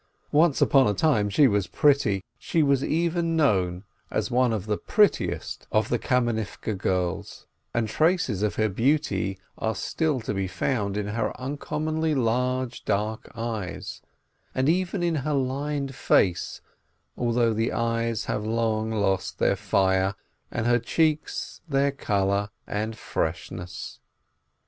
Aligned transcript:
Once 0.31 0.63
upon 0.63 0.87
a 0.87 0.95
time 0.95 1.29
she 1.29 1.47
was 1.47 1.67
pretty, 1.67 2.23
she 2.39 2.63
was 2.63 2.83
even 2.83 3.35
known 3.35 3.83
as 4.09 4.31
one 4.31 4.51
of 4.51 4.65
the 4.65 4.75
prettiest 4.75 5.67
of 5.71 5.89
the 5.89 5.99
Kamenivke 5.99 6.75
girls, 6.75 7.45
and 7.71 7.87
traces 7.87 8.41
of 8.41 8.55
her 8.55 8.67
beauty 8.67 9.37
are 9.59 9.75
still 9.75 10.19
to 10.21 10.33
be 10.33 10.47
found 10.47 10.97
in 10.97 11.09
her 11.09 11.31
uncommonly 11.39 12.15
large, 12.15 12.83
dark 12.83 13.31
eyes, 13.35 14.01
and 14.55 14.67
even 14.67 15.03
in 15.03 15.17
her 15.17 15.35
lined 15.35 15.93
face, 15.93 16.61
although 17.15 17.53
the 17.53 17.71
eyes 17.71 18.25
have 18.25 18.43
long 18.43 18.89
lost 18.89 19.37
their 19.37 19.55
fire, 19.55 20.15
and 20.49 20.65
her 20.65 20.79
cheeks, 20.79 21.61
their 21.69 21.91
color 21.91 22.49
and 22.65 22.97
freshness. 22.97 23.99